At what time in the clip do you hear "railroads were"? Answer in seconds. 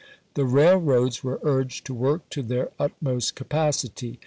0.45-1.39